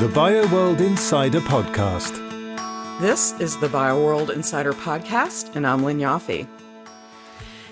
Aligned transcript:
the 0.00 0.08
BioWorld 0.08 0.80
Insider 0.80 1.40
Podcast. 1.40 2.16
This 3.02 3.38
is 3.38 3.58
the 3.58 3.68
BioWorld 3.68 4.30
Insider 4.30 4.72
Podcast, 4.72 5.54
and 5.54 5.66
I'm 5.66 5.84
Lynn 5.84 5.98
Yoffee. 5.98 6.48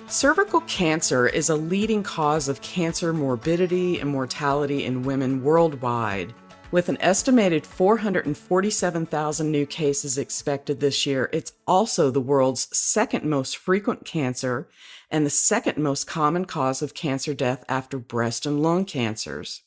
Cervical 0.08 0.60
cancer 0.60 1.26
is 1.26 1.49
a 1.49 1.56
leading 1.56 2.03
cause 2.03 2.46
of 2.46 2.60
cancer 2.60 3.14
morbidity 3.14 3.99
and 3.99 4.10
mortality 4.10 4.85
in 4.85 5.04
women 5.04 5.42
worldwide. 5.42 6.35
With 6.71 6.90
an 6.90 6.99
estimated 7.01 7.67
447,000 7.67 9.51
new 9.51 9.65
cases 9.65 10.19
expected 10.19 10.81
this 10.81 11.06
year, 11.06 11.31
it's 11.33 11.53
also 11.67 12.10
the 12.10 12.21
world's 12.21 12.69
second 12.76 13.24
most 13.24 13.56
frequent 13.56 14.04
cancer 14.04 14.69
and 15.10 15.24
the 15.24 15.31
second 15.31 15.79
most 15.79 16.06
common 16.06 16.45
cause 16.45 16.83
of 16.83 16.92
cancer 16.92 17.33
death 17.33 17.65
after 17.70 17.98
breast 17.98 18.45
and 18.45 18.62
lung 18.62 18.84
cancers. 18.84 19.62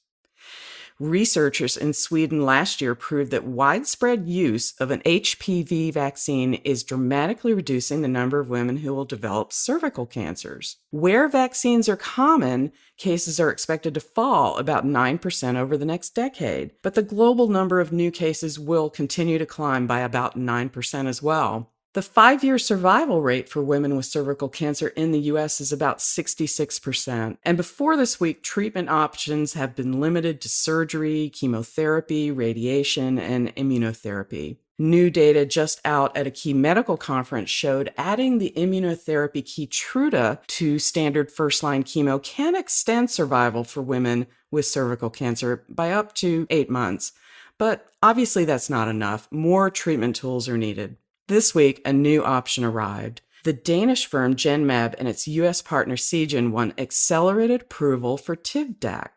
Researchers 1.01 1.77
in 1.77 1.93
Sweden 1.93 2.45
last 2.45 2.79
year 2.79 2.93
proved 2.93 3.31
that 3.31 3.43
widespread 3.43 4.27
use 4.27 4.75
of 4.79 4.91
an 4.91 4.99
HPV 4.99 5.91
vaccine 5.91 6.53
is 6.53 6.83
dramatically 6.83 7.55
reducing 7.55 8.03
the 8.03 8.07
number 8.07 8.39
of 8.39 8.51
women 8.51 8.77
who 8.77 8.93
will 8.93 9.05
develop 9.05 9.51
cervical 9.51 10.05
cancers. 10.05 10.77
Where 10.91 11.27
vaccines 11.27 11.89
are 11.89 11.97
common, 11.97 12.71
cases 12.97 13.39
are 13.39 13.49
expected 13.49 13.95
to 13.95 13.99
fall 13.99 14.59
about 14.59 14.85
9% 14.85 15.55
over 15.55 15.75
the 15.75 15.85
next 15.85 16.11
decade, 16.11 16.69
but 16.83 16.93
the 16.93 17.01
global 17.01 17.47
number 17.47 17.79
of 17.79 17.91
new 17.91 18.11
cases 18.11 18.59
will 18.59 18.91
continue 18.91 19.39
to 19.39 19.45
climb 19.47 19.87
by 19.87 20.01
about 20.01 20.37
9% 20.37 21.07
as 21.07 21.19
well. 21.19 21.71
The 21.93 22.01
five 22.01 22.41
year 22.41 22.57
survival 22.57 23.21
rate 23.21 23.49
for 23.49 23.61
women 23.61 23.97
with 23.97 24.05
cervical 24.05 24.47
cancer 24.47 24.87
in 24.89 25.11
the 25.11 25.19
US 25.31 25.59
is 25.59 25.73
about 25.73 25.97
66%. 25.97 27.37
And 27.43 27.57
before 27.57 27.97
this 27.97 28.17
week, 28.17 28.43
treatment 28.43 28.89
options 28.89 29.53
have 29.53 29.75
been 29.75 29.99
limited 29.99 30.39
to 30.41 30.47
surgery, 30.49 31.29
chemotherapy, 31.29 32.31
radiation, 32.31 33.19
and 33.19 33.53
immunotherapy. 33.57 34.55
New 34.79 35.09
data 35.09 35.45
just 35.45 35.81
out 35.83 36.15
at 36.15 36.25
a 36.25 36.31
key 36.31 36.53
medical 36.53 36.95
conference 36.95 37.49
showed 37.49 37.91
adding 37.97 38.37
the 38.37 38.53
immunotherapy 38.55 39.43
Keytruda 39.43 40.39
to 40.47 40.79
standard 40.79 41.29
first 41.29 41.61
line 41.61 41.83
chemo 41.83 42.23
can 42.23 42.55
extend 42.55 43.11
survival 43.11 43.65
for 43.65 43.81
women 43.81 44.27
with 44.49 44.65
cervical 44.65 45.09
cancer 45.09 45.65
by 45.67 45.91
up 45.91 46.15
to 46.15 46.47
eight 46.49 46.69
months. 46.69 47.11
But 47.57 47.85
obviously, 48.01 48.45
that's 48.45 48.69
not 48.69 48.87
enough. 48.87 49.27
More 49.29 49.69
treatment 49.69 50.15
tools 50.15 50.47
are 50.47 50.57
needed. 50.57 50.95
This 51.31 51.55
week, 51.55 51.81
a 51.85 51.93
new 51.93 52.25
option 52.25 52.65
arrived. 52.65 53.21
The 53.45 53.53
Danish 53.53 54.05
firm 54.05 54.35
Genmab 54.35 54.95
and 54.97 55.07
its 55.07 55.29
US 55.29 55.61
partner 55.61 55.95
Seagen 55.95 56.51
won 56.51 56.73
accelerated 56.77 57.61
approval 57.61 58.17
for 58.17 58.35
Tivdak. 58.35 59.11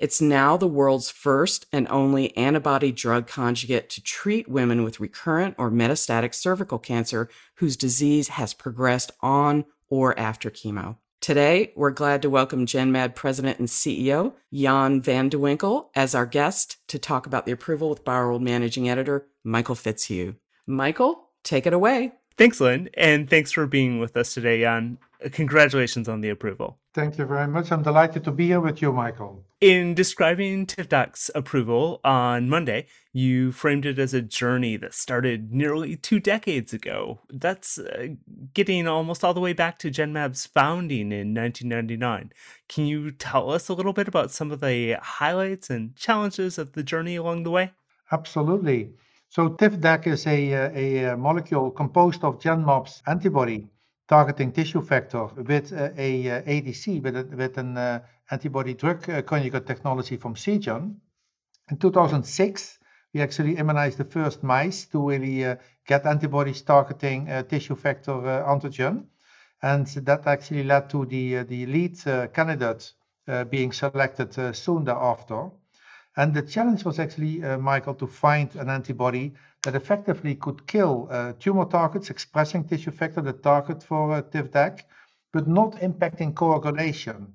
It's 0.00 0.20
now 0.20 0.56
the 0.56 0.66
world's 0.66 1.08
first 1.08 1.66
and 1.72 1.86
only 1.88 2.36
antibody 2.36 2.90
drug 2.90 3.28
conjugate 3.28 3.90
to 3.90 4.02
treat 4.02 4.48
women 4.48 4.82
with 4.82 4.98
recurrent 4.98 5.54
or 5.56 5.70
metastatic 5.70 6.34
cervical 6.34 6.80
cancer 6.80 7.28
whose 7.58 7.76
disease 7.76 8.26
has 8.26 8.54
progressed 8.54 9.12
on 9.20 9.64
or 9.88 10.18
after 10.18 10.50
chemo. 10.50 10.96
Today, 11.20 11.72
we're 11.76 11.92
glad 11.92 12.22
to 12.22 12.28
welcome 12.28 12.66
Genmab 12.66 13.14
President 13.14 13.60
and 13.60 13.68
CEO 13.68 14.32
Jan 14.52 15.00
van 15.00 15.28
de 15.28 15.36
Winkel 15.36 15.90
as 15.94 16.12
our 16.12 16.26
guest 16.26 16.78
to 16.88 16.98
talk 16.98 17.24
about 17.24 17.46
the 17.46 17.52
approval 17.52 17.88
with 17.88 18.04
BioWorld 18.04 18.40
Managing 18.40 18.88
Editor 18.88 19.28
Michael 19.44 19.76
Fitzhugh. 19.76 20.34
Michael, 20.66 21.28
take 21.42 21.66
it 21.66 21.72
away. 21.72 22.12
Thanks, 22.38 22.60
Lynn, 22.60 22.88
and 22.94 23.28
thanks 23.28 23.52
for 23.52 23.66
being 23.66 23.98
with 23.98 24.16
us 24.16 24.34
today, 24.34 24.60
Jan. 24.60 24.98
Congratulations 25.32 26.08
on 26.08 26.20
the 26.22 26.30
approval. 26.30 26.78
Thank 26.94 27.16
you 27.16 27.24
very 27.24 27.46
much. 27.46 27.70
I'm 27.70 27.82
delighted 27.82 28.24
to 28.24 28.32
be 28.32 28.48
here 28.48 28.60
with 28.60 28.82
you, 28.82 28.92
Michael. 28.92 29.44
In 29.60 29.94
describing 29.94 30.66
Tivdak's 30.66 31.30
approval 31.34 32.00
on 32.04 32.48
Monday, 32.48 32.86
you 33.12 33.52
framed 33.52 33.86
it 33.86 33.98
as 33.98 34.12
a 34.12 34.20
journey 34.20 34.76
that 34.78 34.92
started 34.92 35.52
nearly 35.52 35.96
two 35.96 36.18
decades 36.18 36.72
ago. 36.72 37.20
That's 37.30 37.78
uh, 37.78 38.08
getting 38.52 38.88
almost 38.88 39.22
all 39.22 39.34
the 39.34 39.40
way 39.40 39.52
back 39.52 39.78
to 39.78 39.90
Genmab's 39.90 40.46
founding 40.46 41.12
in 41.12 41.34
1999. 41.34 42.32
Can 42.68 42.86
you 42.86 43.10
tell 43.12 43.52
us 43.52 43.68
a 43.68 43.74
little 43.74 43.92
bit 43.92 44.08
about 44.08 44.32
some 44.32 44.50
of 44.50 44.60
the 44.60 44.98
highlights 45.00 45.70
and 45.70 45.94
challenges 45.94 46.58
of 46.58 46.72
the 46.72 46.82
journey 46.82 47.16
along 47.16 47.44
the 47.44 47.50
way? 47.50 47.72
Absolutely. 48.10 48.90
So 49.32 49.48
Tivdak 49.48 50.06
is 50.06 50.26
a, 50.26 50.52
a, 50.52 51.04
a 51.04 51.16
molecule 51.16 51.70
composed 51.70 52.22
of 52.22 52.38
Genmab's 52.38 53.02
antibody 53.06 53.66
targeting 54.06 54.52
tissue 54.52 54.82
factor 54.82 55.24
with 55.24 55.72
a, 55.72 55.90
a 55.98 56.42
ADC, 56.42 57.02
with, 57.02 57.16
a, 57.16 57.24
with 57.34 57.56
an 57.56 57.78
uh, 57.78 58.00
antibody 58.30 58.74
drug 58.74 59.08
uh, 59.08 59.22
conjugate 59.22 59.66
technology 59.66 60.18
from 60.18 60.34
Seagen. 60.34 60.96
In 61.70 61.78
2006, 61.78 62.78
we 63.14 63.22
actually 63.22 63.56
immunized 63.56 63.96
the 63.96 64.04
first 64.04 64.42
mice 64.42 64.84
to 64.88 65.08
really 65.08 65.46
uh, 65.46 65.56
get 65.86 66.04
antibodies 66.04 66.60
targeting 66.60 67.30
uh, 67.30 67.42
tissue 67.42 67.74
factor 67.74 68.12
uh, 68.12 68.54
antigen. 68.54 69.06
And 69.62 69.86
that 69.86 70.26
actually 70.26 70.64
led 70.64 70.90
to 70.90 71.06
the, 71.06 71.38
uh, 71.38 71.44
the 71.44 71.64
lead 71.64 71.96
candidate 72.34 72.92
being 73.48 73.72
selected 73.72 74.54
soon 74.54 74.84
thereafter. 74.84 75.52
And 76.16 76.34
the 76.34 76.42
challenge 76.42 76.84
was 76.84 76.98
actually, 76.98 77.42
uh, 77.42 77.58
Michael, 77.58 77.94
to 77.94 78.06
find 78.06 78.54
an 78.56 78.68
antibody 78.68 79.34
that 79.62 79.74
effectively 79.74 80.34
could 80.34 80.66
kill 80.66 81.08
uh, 81.10 81.32
tumor 81.38 81.64
targets 81.64 82.10
expressing 82.10 82.64
tissue 82.64 82.90
factor, 82.90 83.22
the 83.22 83.32
target 83.32 83.82
for 83.82 84.12
uh, 84.12 84.22
Tivdak, 84.22 84.80
but 85.32 85.48
not 85.48 85.76
impacting 85.76 86.34
coagulation. 86.34 87.34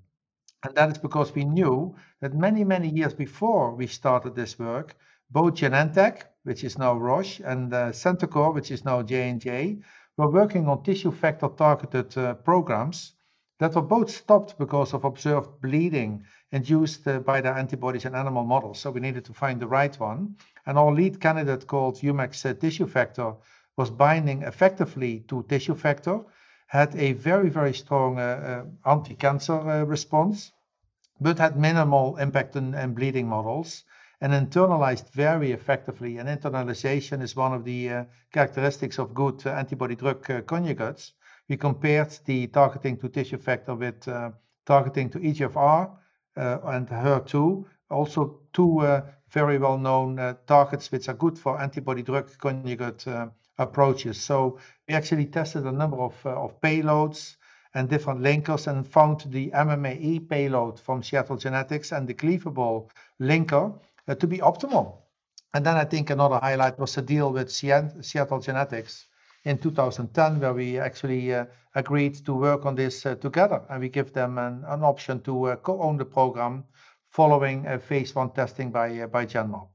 And 0.64 0.76
that 0.76 0.92
is 0.92 0.98
because 0.98 1.34
we 1.34 1.46
knew 1.46 1.96
that 2.22 2.34
many, 2.34 2.64
many 2.64 2.90
years 2.90 3.14
before 3.14 3.74
we 3.74 3.88
started 3.88 4.36
this 4.36 4.60
work, 4.60 4.96
both 5.32 5.56
Genentech, 5.56 6.24
which 6.44 6.64
is 6.64 6.78
now 6.78 6.96
Roche, 6.96 7.40
and 7.40 7.74
uh, 7.74 7.92
Centocor, 7.92 8.54
which 8.54 8.72
is 8.72 8.86
now 8.86 9.02
J&J, 9.02 9.80
were 10.18 10.32
working 10.32 10.68
on 10.68 10.84
tissue 10.84 11.12
factor 11.12 11.48
targeted 11.48 12.18
uh, 12.18 12.34
programs 12.36 13.14
that 13.60 13.76
were 13.76 13.82
both 13.82 14.10
stopped 14.10 14.58
because 14.58 14.94
of 14.94 15.04
observed 15.04 15.62
bleeding 15.62 16.24
induced 16.52 17.08
uh, 17.08 17.20
by 17.20 17.42
the 17.42 17.50
antibodies 17.50 18.06
in 18.06 18.16
animal 18.16 18.44
models. 18.44 18.80
So 18.80 18.92
we 18.92 19.00
needed 19.00 19.26
to 19.26 19.34
find 19.34 19.60
the 19.60 19.68
right 19.68 19.98
one. 20.00 20.36
And 20.66 20.78
our 20.78 20.92
lead 20.92 21.20
candidate 21.20 21.68
called 21.68 21.96
Humax 21.98 22.46
uh, 22.46 22.54
tissue 22.54 22.88
factor 22.88 23.34
was 23.76 23.90
binding 23.90 24.44
effectively 24.44 25.20
to 25.28 25.44
tissue 25.44 25.76
factor, 25.76 26.22
had 26.68 26.96
a 26.96 27.14
very, 27.14 27.50
very 27.50 27.74
strong 27.74 28.18
uh, 28.18 28.66
uh 28.86 28.90
anti-cancer 28.90 29.60
uh, 29.60 29.84
response, 29.84 30.52
but 31.22 31.38
had 31.38 31.58
minimal 31.58 32.18
impact 32.18 32.56
on, 32.56 32.76
on 32.76 32.94
bleeding 32.94 33.28
models 33.28 33.84
and 34.22 34.34
internalized 34.34 35.10
very 35.12 35.52
effectively. 35.52 36.18
And 36.18 36.28
internalization 36.28 37.22
is 37.22 37.36
one 37.36 37.54
of 37.54 37.64
the 37.64 37.90
uh, 37.90 38.04
characteristics 38.34 38.98
of 38.98 39.14
good 39.14 39.46
antibody 39.46 39.96
drug 39.96 40.24
conjugates. 40.48 41.12
We 41.48 41.58
compared 41.58 42.18
the 42.26 42.48
targeting 42.48 42.98
to 42.98 43.10
tissue 43.10 43.38
factor 43.38 43.76
with 43.76 44.08
targeting 44.66 45.10
to 45.12 45.20
EGFR 45.20 45.86
uh, 45.86 45.90
and 46.38 46.88
HER2, 46.88 47.66
also 47.90 48.40
two 48.54 48.80
uh, 48.80 49.02
very 49.30 49.58
well-known 49.58 50.20
uh, 50.20 50.36
targets 50.46 50.92
which 50.92 51.10
are 51.10 51.14
good 51.14 51.38
for 51.38 51.60
antibody-drug 51.60 52.38
conjugate 52.38 53.06
approaches. 53.58 54.20
So 54.20 54.60
we 54.88 54.94
actually 54.94 55.26
tested 55.26 55.66
a 55.66 55.72
number 55.72 55.98
of, 55.98 56.14
payloads 56.62 57.36
and 57.74 57.90
different 57.90 58.22
linkers 58.22 58.68
and 58.68 58.88
found 58.88 59.22
the 59.28 59.52
MMAE 59.52 60.30
payload 60.30 60.80
from 60.80 61.04
Seattle 61.04 61.38
Genetics 61.38 61.92
and 61.92 62.08
the 62.08 62.14
cleavable 62.14 62.90
linker 63.22 63.78
uh, 64.08 64.16
to 64.16 64.28
be 64.28 64.40
optimal. 64.40 64.98
And 65.54 65.66
then 65.66 65.76
I 65.76 65.86
think 65.86 66.10
another 66.10 66.40
highlight 66.40 66.80
was 66.80 66.96
the 66.96 67.02
deal 67.02 67.32
with 67.32 67.52
Seattle 67.52 68.40
Genetics 68.40 69.06
in 69.48 69.58
2010, 69.58 70.42
where 70.42 70.54
we 70.54 70.78
actually 70.78 71.34
uh, 71.34 71.46
agreed 71.76 72.16
to 72.26 72.34
work 72.34 72.66
on 72.66 72.76
this 72.76 73.06
uh, 73.06 73.16
together, 73.16 73.62
and 73.70 73.80
we 73.80 73.88
give 73.90 74.12
them 74.12 74.38
an, 74.38 74.84
option 74.84 75.22
to 75.22 75.46
uh, 75.46 75.56
co-own 75.56 75.98
the 75.98 76.06
program 76.06 76.66
following 77.10 77.66
phase 77.80 78.14
one 78.14 78.32
testing 78.32 78.72
by 78.72 79.06
by 79.06 79.26
Genmab. 79.26 79.70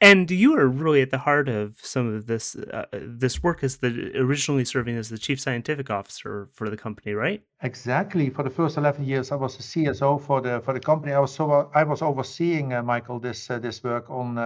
And 0.00 0.30
you 0.30 0.56
are 0.56 0.68
really 0.68 1.02
at 1.02 1.10
the 1.10 1.18
heart 1.18 1.48
of 1.48 1.78
some 1.82 2.14
of 2.14 2.26
this 2.26 2.54
uh, 2.54 2.86
this 2.92 3.42
work 3.42 3.64
as 3.64 3.78
the 3.78 4.12
originally 4.14 4.64
serving 4.64 4.96
as 4.96 5.08
the 5.08 5.18
chief 5.18 5.40
scientific 5.40 5.90
officer 5.90 6.48
for 6.52 6.70
the 6.70 6.76
company, 6.76 7.12
right? 7.12 7.42
Exactly. 7.62 8.30
For 8.30 8.44
the 8.44 8.50
first 8.58 8.76
eleven 8.76 9.04
years, 9.04 9.32
I 9.32 9.36
was 9.36 9.56
the 9.56 9.64
CSO 9.64 10.20
for 10.20 10.40
the 10.40 10.60
for 10.60 10.72
the 10.72 10.80
company. 10.80 11.12
I 11.12 11.18
was 11.18 11.34
so 11.34 11.70
I 11.74 11.82
was 11.82 12.02
overseeing 12.02 12.72
uh, 12.72 12.82
Michael 12.82 13.18
this 13.18 13.50
uh, 13.50 13.58
this 13.58 13.82
work 13.82 14.08
on 14.08 14.38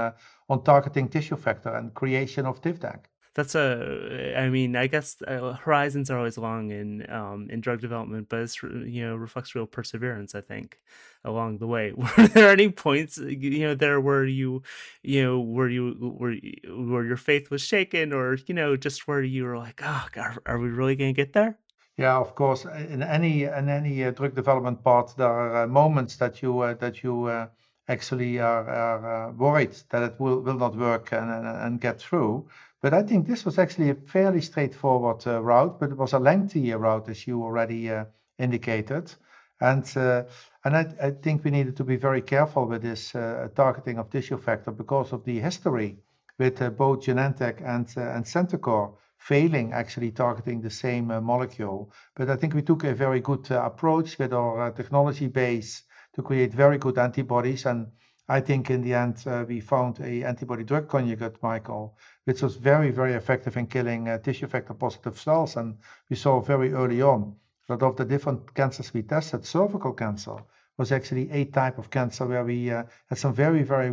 on 0.49 0.65
targeting 0.65 1.09
tissue 1.09 1.37
factor 1.37 1.75
and 1.75 1.93
creation 1.95 2.47
of 2.47 2.61
Tivdak 2.63 3.05
that's 3.35 3.55
a 3.55 4.35
i 4.37 4.49
mean 4.49 4.77
i 4.77 4.87
guess 4.87 5.17
uh, 5.27 5.53
horizons 5.55 6.11
are 6.11 6.19
always 6.19 6.37
long 6.37 6.71
in 6.71 7.09
um 7.11 7.47
in 7.51 7.61
drug 7.61 7.81
development 7.81 8.29
but 8.29 8.41
it's 8.41 8.63
you 8.63 9.07
know 9.07 9.15
reflects 9.17 9.55
real 9.55 9.67
perseverance 9.67 10.35
i 10.35 10.41
think 10.41 10.79
along 11.25 11.59
the 11.59 11.67
way. 11.67 11.93
Were 11.97 12.29
there 12.29 12.51
any 12.51 12.71
points 12.71 13.19
you 13.19 13.61
know 13.61 13.75
there 13.75 14.01
where 14.01 14.25
you 14.25 14.63
you 15.03 15.23
know 15.23 15.41
where 15.41 15.69
you 15.69 15.93
where 16.17 16.37
where 16.69 17.05
your 17.05 17.17
faith 17.17 17.51
was 17.51 17.63
shaken 17.63 18.13
or 18.13 18.39
you 18.47 18.55
know 18.55 18.77
just 18.77 19.07
where 19.07 19.23
you 19.23 19.45
were 19.45 19.59
like 19.59 19.81
oh 19.85 20.07
God, 20.13 20.39
are 20.47 20.59
we 20.59 20.69
really 20.69 20.97
going 20.97 21.15
to 21.15 21.17
get 21.17 21.33
there? 21.33 21.59
Yeah 21.97 22.17
of 22.17 22.35
course 22.35 22.65
in 22.65 23.03
any 23.03 23.45
in 23.45 23.69
any 23.69 24.05
uh, 24.05 24.11
drug 24.13 24.35
development 24.35 24.83
part 24.83 25.15
there 25.17 25.27
are 25.27 25.65
uh, 25.65 25.67
moments 25.67 26.17
that 26.17 26.41
you 26.43 26.61
uh, 26.61 26.75
that 26.75 27.03
you 27.03 27.25
uh, 27.25 27.49
actually 27.91 28.39
are, 28.39 28.69
are 28.69 29.33
worried 29.33 29.75
that 29.91 30.03
it 30.03 30.15
will, 30.21 30.41
will 30.41 30.59
not 30.59 30.77
work 30.77 31.13
and, 31.13 31.31
and, 31.31 31.47
and 31.47 31.81
get 31.81 32.01
through. 32.01 32.47
But 32.81 32.95
I 32.95 33.03
think 33.03 33.27
this 33.27 33.45
was 33.45 33.59
actually 33.59 33.91
a 33.91 33.95
fairly 33.95 34.41
straightforward 34.41 35.27
uh, 35.27 35.43
route, 35.43 35.79
but 35.81 35.91
it 35.91 35.99
was 35.99 36.13
a 36.13 36.19
lengthy 36.19 36.73
route, 36.73 37.09
as 37.09 37.27
you 37.27 37.43
already 37.43 37.91
uh, 37.91 38.05
indicated. 38.39 39.13
And 39.61 39.85
uh, 39.97 40.25
and 40.65 40.77
I, 40.77 40.87
I, 41.03 41.11
think 41.11 41.45
we 41.45 41.51
needed 41.51 41.77
to 41.77 41.85
be 41.85 41.97
very 41.97 42.23
careful 42.23 42.67
with 42.67 42.83
this 42.83 43.15
uh, 43.15 43.49
targeting 43.55 43.99
of 43.99 44.09
tissue 44.09 44.39
factor 44.39 44.71
because 44.71 45.13
of 45.13 45.25
the 45.25 45.39
history 45.41 45.99
with 46.39 46.63
uh, 46.63 46.71
both 46.71 47.05
Genentech 47.05 47.61
and 47.63 47.87
uh, 47.97 48.15
and 48.15 48.25
Centocor 48.25 48.95
failing 49.19 49.75
actually 49.75 50.13
targeting 50.13 50.63
the 50.63 50.71
same 50.71 51.09
molecule. 51.23 51.93
But 52.15 52.31
I 52.31 52.37
think 52.37 52.55
we 52.55 52.63
took 52.63 52.85
a 52.85 52.95
very 52.95 53.21
good 53.21 53.51
approach 53.51 54.19
with 54.19 54.33
our 54.33 54.71
technology 54.71 55.27
base 55.27 55.83
to 56.15 56.23
create 56.23 56.53
very 56.53 56.79
good 56.79 56.99
antibodies 56.99 57.67
and 57.67 57.91
I 58.31 58.41
think 58.41 58.71
in 58.71 58.83
the 58.83 58.95
end 58.95 59.25
uh, 59.27 59.45
we 59.49 59.59
found 59.59 59.99
a 59.99 60.23
antibody 60.23 60.63
drug 60.63 60.87
conjugate, 60.89 61.43
Michael, 61.43 61.99
which 62.27 62.43
was 62.43 62.55
very, 62.55 62.93
very 62.93 63.15
effective 63.15 63.57
in 63.57 63.67
killing 63.67 64.09
uh, 64.09 64.19
tissue 64.19 64.47
factor 64.47 64.73
positive 64.73 65.19
cells. 65.19 65.57
And 65.57 65.79
we 66.09 66.15
saw 66.15 66.41
very 66.41 66.73
early 66.73 67.03
on 67.03 67.35
that 67.69 67.83
of 67.83 67.97
the 67.97 68.05
different 68.05 68.55
cancers 68.55 68.95
we 68.95 69.03
tested, 69.03 69.45
cervical 69.45 69.93
cancer 69.93 70.37
was 70.79 70.93
actually 70.93 71.29
a 71.33 71.47
type 71.47 71.77
of 71.79 71.91
cancer 71.91 72.25
where 72.25 72.45
we 72.45 72.71
uh, 72.71 72.85
had 73.09 73.19
some 73.19 73.35
very, 73.35 73.65
very 73.65 73.91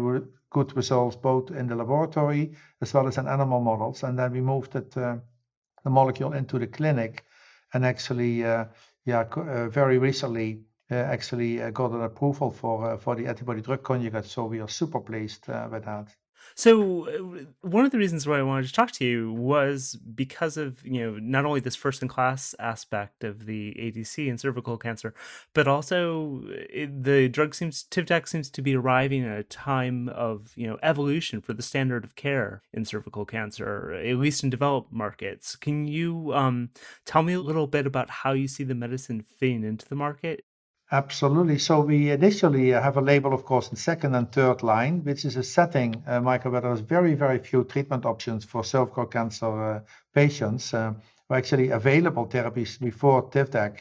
good 0.51 0.77
results 0.77 1.15
both 1.15 1.49
in 1.49 1.65
the 1.65 1.75
laboratory 1.75 2.53
as 2.79 2.93
well 2.93 3.07
as 3.07 3.17
in 3.17 3.27
animal 3.27 3.59
models. 3.59 4.03
And 4.03 4.19
then 4.19 4.33
we 4.33 4.41
moved 4.41 4.75
it, 4.75 4.95
uh, 4.95 5.17
the 5.83 5.89
molecule 5.89 6.33
into 6.33 6.59
the 6.59 6.67
clinic 6.67 7.25
and 7.73 7.83
actually, 7.83 8.45
uh, 8.45 8.65
yeah, 9.03 9.21
uh, 9.21 9.67
very 9.67 9.97
recently 9.97 10.61
actually 10.95 11.61
uh, 11.61 11.69
got 11.71 11.91
an 11.91 12.01
approval 12.01 12.51
for 12.51 12.93
uh, 12.93 12.97
for 12.97 13.15
the 13.15 13.27
antibody 13.27 13.61
drug 13.61 13.83
conjugate. 13.83 14.25
So 14.25 14.45
we 14.45 14.59
are 14.59 14.69
super 14.69 14.99
pleased 14.99 15.47
with 15.47 15.85
that. 15.85 16.15
So 16.55 17.05
one 17.61 17.85
of 17.85 17.91
the 17.91 17.97
reasons 17.97 18.25
why 18.25 18.39
I 18.39 18.43
wanted 18.43 18.67
to 18.67 18.73
talk 18.73 18.91
to 18.93 19.05
you 19.05 19.31
was 19.31 19.95
because 20.15 20.57
of 20.57 20.83
you 20.85 21.05
know 21.05 21.19
not 21.19 21.45
only 21.45 21.59
this 21.59 21.75
first 21.75 22.01
in 22.01 22.07
class 22.07 22.55
aspect 22.59 23.23
of 23.23 23.45
the 23.45 23.75
ADC 23.79 24.27
in 24.27 24.37
cervical 24.37 24.77
cancer, 24.77 25.13
but 25.53 25.67
also 25.67 26.43
it, 26.47 27.03
the 27.03 27.27
drug 27.29 27.53
seems 27.53 27.83
Tivdak 27.83 28.27
seems 28.27 28.49
to 28.49 28.61
be 28.61 28.75
arriving 28.75 29.23
at 29.23 29.37
a 29.37 29.43
time 29.43 30.09
of 30.09 30.53
you 30.55 30.67
know 30.67 30.77
evolution 30.81 31.41
for 31.41 31.53
the 31.53 31.63
standard 31.63 32.03
of 32.03 32.15
care 32.15 32.61
in 32.73 32.85
cervical 32.85 33.25
cancer, 33.25 33.93
at 33.93 34.17
least 34.17 34.43
in 34.43 34.49
developed 34.49 34.91
markets. 34.91 35.55
Can 35.55 35.87
you 35.87 36.33
um, 36.33 36.69
tell 37.05 37.23
me 37.23 37.33
a 37.33 37.41
little 37.41 37.67
bit 37.67 37.85
about 37.85 38.09
how 38.09 38.31
you 38.31 38.47
see 38.47 38.63
the 38.63 38.75
medicine 38.75 39.21
fitting 39.21 39.63
into 39.63 39.87
the 39.87 39.95
market? 39.95 40.43
Absolutely. 40.89 41.59
So 41.59 41.81
we 41.81 42.11
initially 42.11 42.73
uh, 42.73 42.81
have 42.81 42.95
a 42.95 43.01
label, 43.01 43.33
of 43.33 43.43
course, 43.43 43.69
in 43.69 43.75
second 43.75 44.15
and 44.15 44.31
third 44.31 44.63
line, 44.63 45.03
which 45.03 45.25
is 45.25 45.35
a 45.35 45.43
setting, 45.43 46.01
uh, 46.07 46.21
Michael, 46.21 46.51
where 46.51 46.61
there's 46.61 46.79
very, 46.79 47.13
very 47.13 47.39
few 47.39 47.65
treatment 47.65 48.05
options 48.05 48.45
for 48.45 48.63
cervical 48.63 49.05
cancer 49.05 49.63
uh, 49.63 49.79
patients. 50.13 50.73
Uh, 50.73 50.93
actually 51.29 51.71
available 51.71 52.25
therapies 52.25 52.79
before 52.79 53.29
Tivdak 53.29 53.79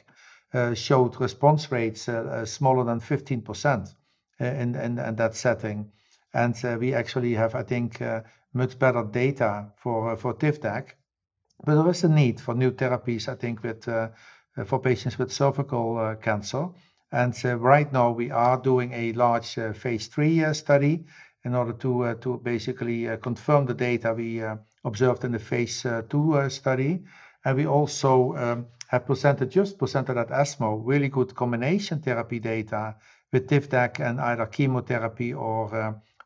uh, 0.53 0.75
showed 0.75 1.21
response 1.21 1.71
rates 1.71 2.09
uh, 2.09 2.45
smaller 2.45 2.83
than 2.83 2.99
15% 2.99 3.95
in, 4.41 4.75
in, 4.75 4.99
in, 4.99 5.15
that 5.15 5.37
setting. 5.37 5.93
And 6.35 6.57
we 6.81 6.93
actually 6.93 7.35
have, 7.35 7.55
I 7.55 7.63
think, 7.63 8.03
much 8.53 8.81
better 8.81 9.05
data 9.05 9.71
for, 9.77 10.17
for 10.17 10.35
Tivdak. 10.35 10.97
But 11.65 11.77
there 11.77 11.91
is 11.91 12.03
a 12.03 12.09
need 12.09 12.41
for 12.41 12.53
new 12.53 12.73
therapies, 12.73 13.29
I 13.29 13.37
think, 13.37 13.63
with, 13.63 13.85
for 13.85 14.81
patients 14.81 15.19
with 15.21 15.33
cervical 15.33 16.17
cancer. 16.21 16.69
And 17.17 17.35
uh, 17.47 17.57
right 17.57 17.91
now 17.91 18.11
we 18.11 18.31
are 18.31 18.59
doing 18.59 18.93
a 18.93 19.15
large 19.15 19.57
uh, 19.57 19.73
phase 19.73 20.07
three 20.09 20.45
uh, 20.45 20.53
study 20.53 21.07
in 21.47 21.55
order 21.55 21.73
to 21.73 22.05
uh, 22.05 22.37
basically 22.37 23.09
uh, 23.09 23.17
confirm 23.17 23.65
the 23.65 23.73
data 23.73 24.13
we 24.13 24.43
uh, 24.43 24.57
observed 24.85 25.25
in 25.25 25.33
the 25.33 25.39
phase 25.39 25.87
two 26.11 26.51
study. 26.51 27.05
And 27.43 27.57
we 27.57 27.67
also 27.67 28.37
um, 28.37 28.67
have 28.89 29.07
presented, 29.07 29.51
just 29.51 29.79
presented 29.79 30.19
at 30.19 30.31
ESMO, 30.31 30.77
really 30.85 31.09
good 31.09 31.35
combination 31.35 32.03
therapy 32.03 32.39
data 32.39 32.97
with 33.33 33.49
Tivdak 33.49 33.99
and 33.99 34.21
either 34.21 34.45
chemotherapy 34.45 35.33
or 35.33 35.75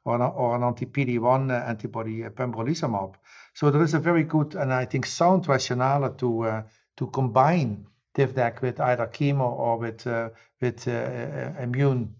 an, 0.06 0.22
anti-PD-1 0.64 1.68
antibody, 1.68 2.22
pembrolizumab. 2.22 3.14
So 3.54 3.70
there 3.70 3.84
is 3.84 3.94
a 3.94 4.00
very 4.00 4.24
good 4.24 4.56
and 4.56 4.72
I 4.72 4.86
think 4.86 5.06
sound 5.06 5.46
rationale 5.46 6.10
to 6.14 7.06
combine 7.12 7.86
Tivdak 8.14 8.60
with 8.60 8.80
either 8.80 9.06
chemo 9.06 9.50
or 9.50 9.78
with, 9.78 10.06
uh, 10.06 10.30
with 10.60 10.86
uh, 10.88 10.90
uh, 10.90 11.62
immune 11.62 12.14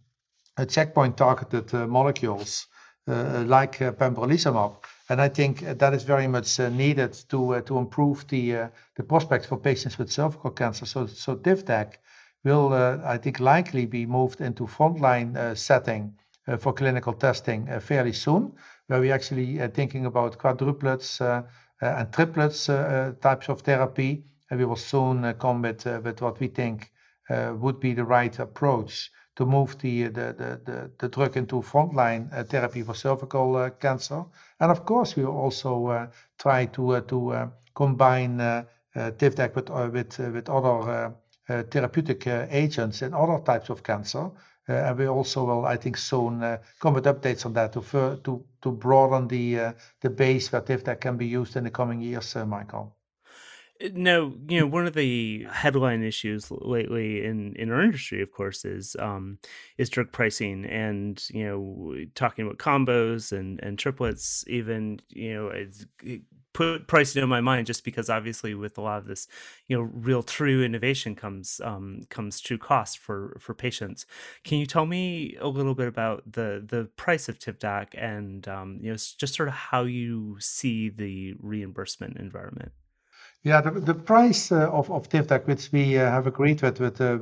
uh, 0.56 0.64
checkpoint 0.64 1.16
targeted 1.16 1.75
uh, 1.75 1.87
molecules 1.87 2.66
uh, 3.08 3.42
like 3.46 3.78
pembrolizumab. 3.78 4.76
And 5.08 5.20
I 5.20 5.28
think 5.28 5.60
that 5.60 5.94
is 5.94 6.04
very 6.04 6.28
much 6.28 6.58
needed 6.58 7.12
to, 7.31 7.60
to 7.62 7.78
improve 7.78 8.26
the, 8.28 8.70
the 8.94 9.02
prospects 9.02 9.46
for 9.46 9.58
patients 9.58 9.98
with 9.98 10.12
cervical 10.12 10.50
cancer. 10.50 10.87
So, 10.87 11.06
so 11.06 11.34
Tivdak 11.34 11.94
will, 12.44 12.72
I 12.72 13.19
think, 13.19 13.40
likely 13.40 13.87
be 13.87 14.06
moved 14.06 14.40
into 14.40 14.66
frontline 14.66 15.56
setting 15.56 16.14
for 16.58 16.72
clinical 16.72 17.12
testing 17.12 17.66
fairly 17.81 18.12
soon, 18.12 18.52
where 18.87 19.00
we're 19.00 19.14
actually 19.14 19.58
thinking 19.70 20.06
about 20.06 20.38
quadruplets 20.38 21.20
and 21.81 22.12
triplets 22.12 22.66
types 23.20 23.48
of 23.48 23.62
therapy 23.62 24.25
we 24.50 24.64
will 24.64 24.76
soon 24.76 25.25
uh, 25.25 25.32
come 25.35 25.62
with, 25.62 25.87
uh, 25.87 26.00
with 26.02 26.20
what 26.20 26.41
we 26.41 26.49
think 26.49 26.91
uh, 27.31 27.55
would 27.56 27.79
be 27.79 27.94
the 27.94 28.05
right 28.05 28.38
approach 28.38 29.11
to 29.37 29.47
move 29.47 29.79
the, 29.79 30.06
uh, 30.06 31.06
drug 31.08 31.37
into 31.37 31.62
frontline 31.62 32.29
uh, 32.32 32.43
therapy 32.44 32.82
for 32.82 32.94
cervical 32.94 33.56
uh, 33.56 33.70
cancer. 33.70 34.25
And 34.58 34.70
of 34.70 34.85
course, 34.85 35.17
we 35.17 35.25
will 35.25 35.37
also 35.37 36.11
try 36.38 36.67
to, 36.67 37.00
to 37.00 37.50
combine 37.75 38.38
Tivdak 38.94 39.55
with, 39.55 40.50
other 40.50 41.14
therapeutic 41.70 42.26
agents 42.26 43.02
in 43.02 43.14
other 43.14 43.38
types 43.43 43.70
of 43.70 43.82
cancer. 43.82 44.31
And 44.67 44.99
we 44.99 45.06
also 45.06 45.44
will, 45.44 45.64
I 45.64 45.76
think, 45.76 45.97
soon 45.97 46.58
come 46.81 46.94
with 46.94 47.05
updates 47.05 47.47
on 47.47 47.52
that 47.55 47.73
to 47.73 48.70
broaden 48.73 49.29
the 49.29 49.75
the 50.00 50.11
base 50.11 50.52
where 50.52 50.61
Tivdak 50.61 51.00
can 51.00 51.17
be 51.17 51.26
used 51.26 51.56
in 51.56 51.64
the 51.64 51.70
coming 51.70 52.02
years, 52.02 52.37
Michael. 52.37 52.94
No, 53.94 54.35
you 54.47 54.61
know, 54.61 54.67
one 54.67 54.87
of 54.87 54.93
the 54.93 55.47
headline 55.50 56.03
issues 56.03 56.50
lately 56.50 57.25
in, 57.25 57.55
in 57.56 57.71
our 57.71 57.81
industry, 57.82 58.21
of 58.21 58.31
course, 58.31 58.67
is 58.67 58.94
um, 58.99 59.38
is 59.79 59.88
drug 59.88 60.12
pricing, 60.12 60.67
and 60.67 61.23
you 61.31 61.47
know, 61.47 61.94
talking 62.15 62.44
about 62.44 62.59
combos 62.59 63.32
and 63.32 63.59
and 63.62 63.78
triplets. 63.78 64.45
Even 64.49 65.00
you 65.09 65.33
know, 65.33 65.49
it's, 65.49 65.87
it 66.02 66.21
put 66.52 66.88
pricing 66.88 67.23
in 67.23 67.28
my 67.31 67.40
mind 67.40 67.66
just 67.66 67.83
because 67.85 68.11
obviously 68.11 68.54
with 68.54 68.76
a 68.76 68.83
lot 68.83 68.99
of 68.99 69.07
this, 69.07 69.28
you 69.69 69.76
know, 69.78 69.83
real 69.83 70.23
true 70.23 70.62
innovation 70.62 71.14
comes 71.14 71.59
um, 71.64 72.02
comes 72.11 72.38
true 72.38 72.59
cost 72.59 72.99
for 72.99 73.35
for 73.40 73.54
patients. 73.54 74.04
Can 74.45 74.59
you 74.59 74.66
tell 74.66 74.85
me 74.85 75.37
a 75.40 75.49
little 75.49 75.75
bit 75.75 75.88
about 75.88 76.31
the 76.31 76.62
the 76.66 76.85
price 76.97 77.31
of 77.31 77.38
Tivdak 77.38 77.88
and 77.97 78.47
um, 78.47 78.78
you 78.83 78.90
know, 78.90 78.97
just 78.97 79.35
sort 79.35 79.49
of 79.49 79.54
how 79.54 79.85
you 79.85 80.37
see 80.38 80.90
the 80.90 81.35
reimbursement 81.40 82.19
environment? 82.19 82.73
Yeah, 83.42 83.62
the, 83.62 83.70
the 83.70 83.94
price 83.94 84.52
uh, 84.52 84.70
of, 84.70 84.90
Tivdak, 85.09 85.47
which 85.47 85.73
we 85.73 85.97
uh, 85.97 86.11
have 86.11 86.26
agreed 86.26 86.61
with 86.61 86.78
with, 86.78 87.00
uh, 87.00 87.16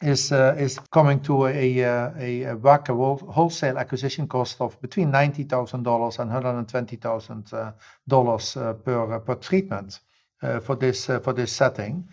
is 0.00 0.30
uh, 0.30 0.54
is 0.56 0.78
coming 0.92 1.20
to 1.22 1.46
a 1.46 1.80
a, 1.80 2.42
a 2.44 2.56
wholesale 2.56 3.78
acquisition 3.78 4.28
cost 4.28 4.60
of 4.60 4.80
between 4.80 5.10
ninety 5.10 5.42
thousand 5.42 5.82
dollars 5.82 6.20
and 6.20 6.30
hundred 6.30 6.56
and 6.56 6.68
twenty 6.68 6.94
thousand 6.94 7.52
uh, 7.52 7.72
dollars 8.06 8.52
per 8.54 9.14
uh, 9.14 9.18
per 9.18 9.34
treatment 9.34 9.98
uh, 10.40 10.60
for 10.60 10.76
this 10.76 11.06
for 11.06 11.32
this 11.32 11.50
setting, 11.50 12.08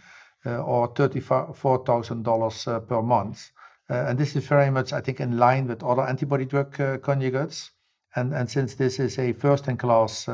or 0.45 0.87
thirty 0.95 1.19
four 1.19 1.83
thousand 1.85 2.23
dollars 2.23 2.63
per 2.87 3.01
month. 3.03 3.51
and 3.89 4.17
this 4.17 4.35
is 4.35 4.47
very 4.47 4.71
much, 4.71 4.93
I 4.93 5.01
think, 5.01 5.19
in 5.19 5.37
line 5.37 5.67
with 5.67 5.83
other 5.83 6.07
antibody 6.07 6.45
drug 6.45 6.75
conjugates. 7.01 7.69
And 8.15 8.33
and 8.33 8.49
since 8.49 8.73
this 8.73 8.99
is 8.99 9.19
a 9.19 9.33
first 9.33 9.67
in 9.67 9.77
class 9.77 10.27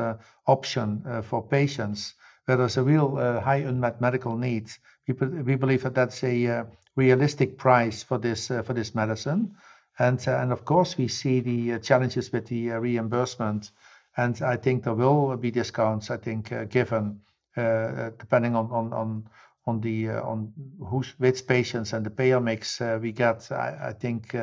option 0.46 1.22
for 1.22 1.46
patients 1.46 2.14
where 2.46 2.56
there's 2.56 2.76
a 2.76 2.82
real 2.82 3.18
uh, 3.18 3.40
high 3.40 3.56
unmet 3.56 4.00
medical 4.00 4.36
need. 4.36 4.70
We, 5.06 5.14
we 5.14 5.54
believe 5.56 5.82
that 5.82 5.94
that's 5.94 6.22
a 6.24 6.46
uh, 6.46 6.64
realistic 6.94 7.58
price 7.58 8.02
for 8.02 8.18
this 8.18 8.50
uh, 8.50 8.62
for 8.62 8.72
this 8.72 8.94
medicine, 8.94 9.56
and 9.98 10.22
uh, 10.26 10.38
and 10.38 10.52
of 10.52 10.64
course 10.64 10.96
we 10.96 11.08
see 11.08 11.40
the 11.40 11.74
uh, 11.74 11.78
challenges 11.80 12.32
with 12.32 12.46
the 12.46 12.72
uh, 12.72 12.78
reimbursement, 12.78 13.70
and 14.16 14.40
I 14.42 14.56
think 14.56 14.84
there 14.84 14.94
will 14.94 15.36
be 15.36 15.50
discounts. 15.50 16.10
I 16.10 16.16
think 16.16 16.52
given 16.70 17.20
depending 17.54 18.54
on 18.54 18.70
on 18.70 18.92
on 18.92 19.24
on 19.66 19.80
the 19.80 20.10
on 20.10 20.52
who's 20.78 21.08
which 21.18 21.46
patients 21.46 21.92
and 21.92 22.06
the 22.06 22.10
payer 22.10 22.40
mix 22.40 22.80
we 23.00 23.12
get. 23.12 23.50
I, 23.50 23.92
think 23.98 24.36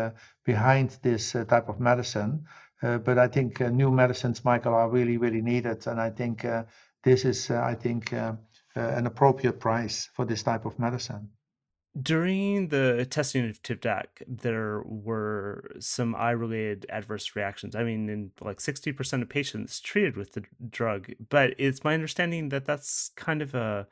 behind 0.43 0.98
this 1.03 1.31
type 1.31 1.69
of 1.69 1.79
medicine, 1.79 2.45
but 2.81 3.17
I 3.19 3.27
think 3.27 3.60
new 3.62 3.91
medicines, 3.91 4.43
Michael, 4.43 4.74
are 4.74 4.89
really 4.89 5.17
really 5.17 5.41
needed, 5.41 5.86
and 5.88 6.01
I 6.01 6.10
think 6.10 6.43
this 7.03 7.25
is, 7.25 7.50
uh, 7.51 7.62
I 7.62 7.75
think, 7.75 8.13
uh, 8.13 8.33
uh, 8.75 8.79
an 8.79 9.05
appropriate 9.05 9.60
price 9.60 10.10
for 10.13 10.25
this 10.25 10.43
type 10.43 10.65
of 10.65 10.79
medicine. 10.79 11.29
During 12.01 12.69
the 12.69 13.05
testing 13.07 13.48
of 13.48 13.62
Tivdak, 13.62 14.24
there 14.27 14.81
were 14.83 15.69
some 15.79 16.15
eye 16.15 16.31
related 16.31 16.88
adverse 16.89 17.36
reactions. 17.36 17.75
I 17.75 17.83
mean, 17.83 18.10
in 18.10 18.31
like 18.41 18.57
60% 18.57 19.22
of 19.22 19.29
patients 19.29 19.79
treated 19.79 20.17
with 20.17 20.33
the 20.33 20.43
drug, 20.72 21.12
but 21.29 21.53
it's 21.60 21.83
my 21.83 21.93
understanding 21.93 22.50
that 22.50 22.65
that's 22.65 23.12
kind 23.15 23.43
of 23.43 23.53
a 23.53 23.88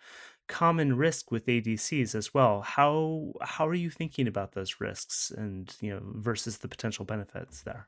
common 0.47 0.97
risk 0.97 1.31
with 1.31 1.45
ADCs 1.45 2.15
as 2.15 2.33
well. 2.33 2.61
How 2.61 3.33
how 3.41 3.67
are 3.67 3.75
you 3.75 3.91
thinking 3.91 4.27
about 4.27 4.53
those 4.53 4.81
risks 4.81 5.29
and, 5.29 5.73
you 5.79 5.93
know, 5.93 6.01
versus 6.15 6.57
the 6.57 6.67
potential 6.67 7.05
benefits 7.05 7.61
there? 7.61 7.87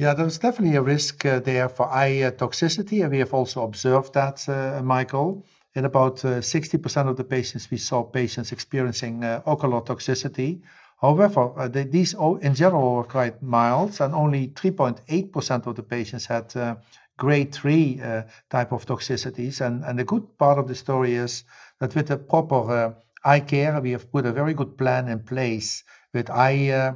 Yeah, 0.00 0.14
there's 0.14 0.38
definitely 0.38 0.76
a 0.76 0.82
risk 0.82 1.26
uh, 1.26 1.40
there 1.40 1.68
for 1.68 1.86
eye 1.86 2.22
uh, 2.22 2.30
toxicity, 2.30 3.02
and 3.02 3.10
we 3.10 3.18
have 3.18 3.34
also 3.34 3.64
observed 3.64 4.14
that, 4.14 4.48
uh, 4.48 4.80
Michael. 4.82 5.44
In 5.74 5.84
about 5.84 6.24
uh, 6.24 6.40
60% 6.40 7.06
of 7.06 7.18
the 7.18 7.24
patients, 7.24 7.70
we 7.70 7.76
saw 7.76 8.02
patients 8.02 8.50
experiencing 8.50 9.22
uh, 9.22 9.42
ocular 9.44 9.82
toxicity. 9.82 10.62
However, 11.02 11.52
uh, 11.54 11.68
these 11.68 12.14
in 12.40 12.54
general 12.54 12.94
were 12.96 13.04
quite 13.04 13.42
mild, 13.42 14.00
and 14.00 14.14
only 14.14 14.48
3.8% 14.48 15.66
of 15.66 15.76
the 15.76 15.82
patients 15.82 16.24
had 16.24 16.78
grade 17.18 17.52
3 17.52 18.00
type 18.48 18.72
of 18.72 18.86
toxicities. 18.86 19.60
And 19.60 19.98
the 19.98 20.04
good 20.04 20.38
part 20.38 20.58
of 20.58 20.66
the 20.66 20.76
story 20.76 21.16
is 21.16 21.44
that 21.78 21.94
with 21.94 22.06
the 22.06 22.16
proper 22.16 22.96
eye 23.22 23.40
care, 23.40 23.78
we 23.82 23.90
have 23.90 24.10
put 24.10 24.24
a 24.24 24.32
very 24.32 24.54
good 24.54 24.78
plan 24.78 25.08
in 25.08 25.18
place 25.18 25.84
with 26.14 26.30
eye 26.30 26.94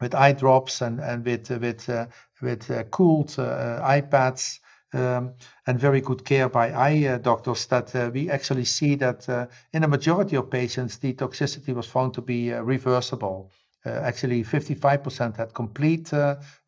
with 0.00 0.14
eye 0.14 0.32
drops 0.32 0.82
and 0.82 1.00
and 1.00 1.24
with 1.24 1.50
with 1.50 1.88
uh, 1.88 2.06
with 2.42 2.70
uh, 2.70 2.84
cooled 2.84 3.34
uh, 3.38 3.80
eye 3.82 4.00
pads 4.00 4.60
um, 4.94 5.34
and 5.66 5.80
very 5.80 6.00
good 6.00 6.24
care 6.24 6.48
by 6.48 6.70
eye 6.70 7.06
uh, 7.06 7.18
doctors 7.18 7.66
that 7.66 7.94
uh, 7.96 8.10
we 8.14 8.30
actually 8.30 8.64
see 8.64 8.94
that 8.94 9.28
uh, 9.28 9.46
in 9.72 9.82
a 9.82 9.88
majority 9.88 10.36
of 10.36 10.50
patients, 10.50 10.98
the 10.98 11.12
toxicity 11.14 11.74
was 11.74 11.86
found 11.86 12.14
to 12.14 12.22
be 12.22 12.52
reversible. 12.52 13.50
actually, 13.86 14.42
55% 14.42 15.36
had 15.36 15.52
complete 15.52 16.10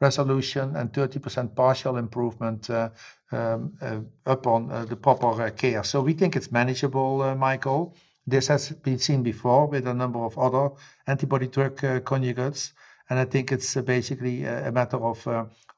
resolution 0.01 0.77
and 0.77 0.93
30% 0.93 1.55
partial 1.55 1.97
improvement 1.97 2.69
um, 3.33 3.73
upon 4.27 4.69
the 4.87 4.97
proper 4.97 5.51
care. 5.51 5.83
So 5.83 6.03
we 6.03 6.13
think 6.13 6.37
it's 6.37 6.53
manageable, 6.53 7.35
Michael. 7.37 7.95
This 8.27 8.49
has 8.49 8.71
been 8.71 8.99
seen 8.99 9.23
before 9.23 9.67
with 9.67 9.87
a 9.87 9.95
number 9.95 10.19
of 10.19 10.37
other 10.37 10.75
antibody 11.07 11.47
drug 11.47 11.77
conjugates. 12.05 12.73
And 13.09 13.19
I 13.19 13.25
think 13.25 13.53
it's 13.53 13.75
basically 13.75 14.45
a 14.45 14.73
matter 14.73 14.97
of 14.97 15.27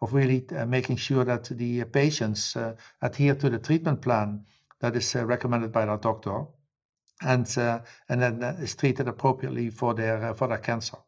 of 0.01 0.13
really 0.13 0.47
uh, 0.57 0.65
making 0.65 0.97
sure 0.97 1.25
that 1.25 1.45
the 1.45 1.85
patients 1.85 2.57
uh, 2.57 2.77
adhere 3.03 3.35
to 3.35 3.51
the 3.51 3.59
treatment 3.59 4.01
plan 4.01 4.45
that 4.81 4.97
is 4.97 5.17
uh, 5.17 5.27
recommended 5.27 5.73
by 5.73 5.85
their 5.87 5.97
doctor 5.97 6.45
and 7.21 7.47
and 8.09 8.23
then 8.23 8.43
is 8.43 8.77
treated 8.77 9.09
appropriately 9.09 9.71
for 9.71 9.95
their 9.95 10.35
for 10.35 10.49
their 10.49 10.59
cancer. 10.59 10.99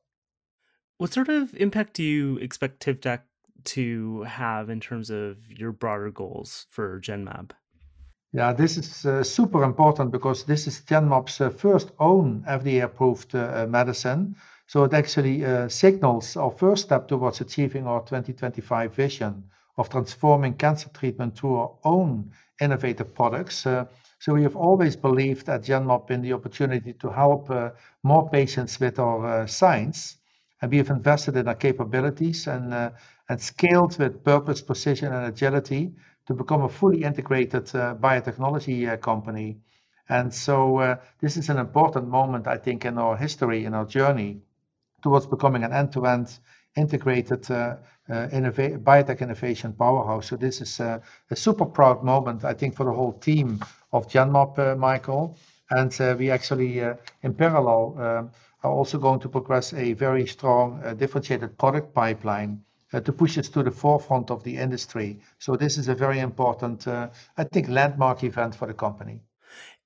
What 0.98 1.12
sort 1.12 1.28
of 1.28 1.54
impact 1.54 1.94
do 1.94 2.02
you 2.02 2.36
expect 2.38 2.84
Tivdak 2.84 3.20
to 3.64 4.22
have 4.22 4.68
in 4.70 4.80
terms 4.80 5.10
of 5.10 5.38
your 5.48 5.72
broader 5.72 6.10
goals 6.10 6.66
for 6.70 7.00
Genmab? 7.00 7.52
Yeah, 8.32 8.52
this 8.52 8.76
is 8.76 9.06
uh, 9.06 9.24
super 9.24 9.64
important 9.64 10.12
because 10.12 10.44
this 10.44 10.66
is 10.66 10.80
Genmab's 10.82 11.40
uh, 11.40 11.50
first 11.50 11.90
own 11.98 12.44
FDA-approved 12.46 13.34
uh, 13.34 13.66
medicine. 13.68 14.36
So 14.70 14.84
it 14.84 14.94
actually 14.94 15.44
uh, 15.44 15.68
signals 15.68 16.36
our 16.36 16.52
first 16.52 16.84
step 16.84 17.08
towards 17.08 17.40
achieving 17.40 17.88
our 17.88 18.02
2025 18.02 18.94
vision 18.94 19.42
of 19.76 19.88
transforming 19.88 20.54
cancer 20.54 20.88
treatment 20.90 21.36
through 21.36 21.56
our 21.56 21.72
own 21.82 22.30
innovative 22.60 23.12
products. 23.12 23.66
Uh, 23.66 23.86
so 24.20 24.32
we 24.32 24.44
have 24.44 24.54
always 24.54 24.94
believed 24.94 25.48
at 25.48 25.64
Genmab 25.64 26.12
in 26.12 26.22
the 26.22 26.32
opportunity 26.34 26.92
to 26.92 27.10
help 27.10 27.50
uh, 27.50 27.70
more 28.04 28.30
patients 28.30 28.78
with 28.78 29.00
our 29.00 29.44
science. 29.48 30.18
And 30.62 30.70
we 30.70 30.76
have 30.78 30.90
invested 30.90 31.34
in 31.34 31.48
our 31.48 31.56
capabilities 31.56 32.46
and, 32.46 32.72
and 33.28 33.40
scaled 33.40 33.98
with 33.98 34.22
purpose, 34.22 34.62
precision, 34.62 35.12
and 35.12 35.26
agility 35.26 35.92
to 36.28 36.32
become 36.32 36.62
a 36.62 36.68
fully 36.68 37.02
integrated 37.02 37.64
biotechnology 37.64 39.00
company. 39.00 39.58
And 40.08 40.32
so 40.32 40.96
this 41.20 41.36
is 41.36 41.48
an 41.48 41.58
important 41.58 42.06
moment, 42.06 42.46
I 42.46 42.56
think, 42.56 42.84
in 42.84 42.98
our 42.98 43.16
history, 43.16 43.64
in 43.64 43.74
our 43.74 43.84
journey 43.84 44.42
towards 45.02 45.26
becoming 45.26 45.64
an 45.64 45.72
end-to-end 45.72 46.38
integrated 46.76 47.50
uh, 47.50 47.76
uh, 48.08 48.28
biotech 48.28 49.20
innovation 49.20 49.72
powerhouse. 49.72 50.26
So 50.28 50.36
this 50.36 50.60
is 50.60 50.80
a 50.80 51.02
super 51.34 51.66
proud 51.66 52.02
moment, 52.02 52.44
I 52.44 52.54
think, 52.54 52.74
for 52.76 52.84
the 52.84 52.92
whole 52.92 53.12
team 53.12 53.60
of 53.92 54.08
Genmab, 54.08 54.58
uh, 54.58 54.76
Michael. 54.76 55.36
And 55.70 55.94
we 56.18 56.30
actually, 56.30 56.80
in 57.22 57.34
parallel, 57.34 57.94
um, 57.98 58.30
are 58.62 58.72
also 58.72 58.98
going 58.98 59.20
to 59.20 59.28
progress 59.28 59.72
a 59.72 59.92
very 59.92 60.26
strong 60.26 60.82
differentiated 60.98 61.56
product 61.56 61.94
pipeline 61.94 62.62
to 62.92 63.12
push 63.12 63.38
us 63.38 63.48
to 63.48 63.62
the 63.62 63.70
forefront 63.70 64.30
of 64.32 64.42
the 64.42 64.56
industry. 64.56 65.20
So 65.38 65.54
this 65.54 65.78
is 65.78 65.86
a 65.88 65.94
very 65.94 66.18
important, 66.18 66.88
I 66.88 67.44
think, 67.52 67.68
landmark 67.68 68.24
event 68.24 68.56
for 68.56 68.66
the 68.66 68.74
company. 68.74 69.20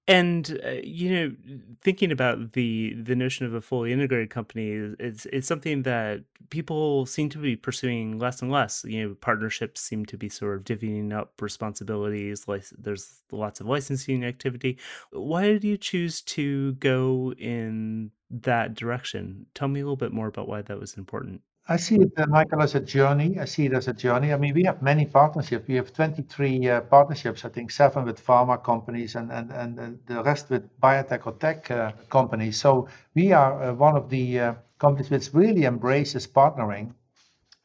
And 0.07 0.61
uh, 0.65 0.73
you 0.83 1.11
know, 1.11 1.37
thinking 1.81 2.13
about 2.13 2.53
the 2.53 2.95
the 2.95 3.17
notion 3.17 3.47
of 3.47 3.55
a 3.55 3.63
fully 3.63 3.91
integrated 3.91 4.29
company 4.29 4.69
is 4.71 4.95
it's, 4.99 5.27
it's 5.27 5.49
something 5.49 5.83
that 5.85 6.25
people 6.51 7.07
seem 7.07 7.31
to 7.31 7.39
be 7.39 7.57
pursuing 7.57 8.19
less 8.19 8.43
and 8.43 8.51
less. 8.51 8.85
You 8.85 9.09
know, 9.09 9.15
partnerships 9.15 9.81
seem 9.81 10.05
to 10.07 10.19
be 10.19 10.29
sort 10.29 10.57
of 10.59 10.65
divvying 10.65 11.15
up 11.15 11.41
responsibilities. 11.41 12.47
Like 12.47 12.65
there's 12.79 13.23
lots 13.33 13.61
of 13.61 13.67
licensing 13.67 14.25
activity. 14.27 14.79
Why 15.11 15.45
did 15.45 15.65
you 15.65 15.79
choose 15.79 16.21
to 16.23 16.75
go 16.75 17.33
in 17.39 18.11
that 18.43 18.75
direction? 18.75 19.47
Tell 19.55 19.69
me 19.69 19.81
a 19.81 19.85
little 19.85 19.97
bit 19.97 20.12
more 20.12 20.29
about 20.29 20.49
why 20.49 20.62
that 20.62 20.79
was 20.79 20.97
important. 20.97 21.41
I 21.67 21.79
see 21.79 21.97
it, 21.97 22.12
uh, 22.19 22.26
Michael, 22.26 22.61
as 22.61 22.75
a 22.75 22.81
journey. 22.81 23.38
I 23.38 23.47
see 23.47 23.64
it 23.67 23.73
as 23.73 23.88
a 23.88 23.95
journey. 23.95 24.35
I 24.35 24.37
mean, 24.37 24.53
we 24.53 24.64
have 24.64 24.83
many 24.83 25.07
partnerships. 25.07 25.67
We 25.67 25.76
have 25.76 25.95
23 25.95 26.69
uh, 26.69 26.81
partnerships, 26.83 27.45
I 27.45 27.49
think 27.49 27.71
seven 27.71 28.05
with 28.05 28.25
pharma 28.25 28.62
companies 28.62 29.14
and, 29.14 29.33
and, 29.33 29.50
and 29.50 29.81
uh, 29.81 29.91
the 30.07 30.23
rest 30.23 30.50
with 30.50 30.69
biotech 30.81 31.26
or 31.26 31.33
tech 31.33 31.71
uh, 31.71 31.93
companies. 32.11 32.61
So 32.61 32.88
we 33.14 33.33
are 33.33 33.62
uh, 33.62 33.73
one 33.73 33.97
of 33.97 34.11
the 34.11 34.57
companies 34.79 35.11
which 35.11 35.33
really 35.33 35.64
embraces 35.64 36.26
partnering. 36.26 36.93